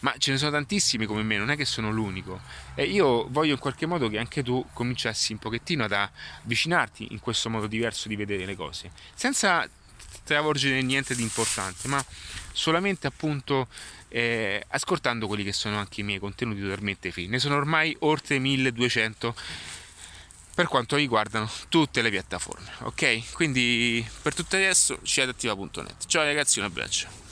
ma 0.00 0.14
ce 0.18 0.30
ne 0.30 0.38
sono 0.38 0.52
tantissimi 0.52 1.06
come 1.06 1.22
me, 1.22 1.36
non 1.38 1.50
è 1.50 1.56
che 1.56 1.64
sono 1.64 1.90
l'unico. 1.90 2.40
E 2.76 2.84
io 2.84 3.26
voglio 3.30 3.54
in 3.54 3.58
qualche 3.58 3.84
modo 3.84 4.08
che 4.08 4.18
anche 4.18 4.42
tu 4.42 4.64
cominciassi 4.72 5.32
un 5.32 5.38
pochettino 5.38 5.82
ad 5.82 5.92
avvicinarti 5.92 7.08
in 7.10 7.18
questo 7.18 7.50
modo 7.50 7.66
diverso 7.66 8.06
di 8.06 8.14
vedere 8.14 8.44
le 8.44 8.54
cose, 8.54 8.92
senza 9.14 9.68
travolgere 10.22 10.80
niente 10.82 11.14
di 11.16 11.22
importante, 11.22 11.88
ma 11.88 12.04
solamente 12.52 13.06
appunto 13.06 13.66
eh, 14.08 14.64
ascoltando 14.68 15.26
quelli 15.26 15.42
che 15.42 15.52
sono 15.52 15.78
anche 15.78 16.00
i 16.00 16.04
miei 16.04 16.18
contenuti 16.18 16.60
totalmente 16.60 17.10
free. 17.10 17.26
Ne 17.26 17.38
sono 17.38 17.56
ormai 17.56 17.96
oltre 18.00 18.38
1200 18.38 19.34
per 20.58 20.66
quanto 20.66 20.96
riguardano 20.96 21.48
tutte 21.68 22.02
le 22.02 22.10
piattaforme, 22.10 22.68
ok? 22.80 23.30
Quindi 23.32 24.04
per 24.22 24.34
tutto 24.34 24.56
adesso 24.56 24.98
ci 25.04 25.20
adattiva.net. 25.20 26.06
Ciao 26.06 26.24
ragazzi, 26.24 26.58
un 26.58 26.64
abbraccio. 26.64 27.27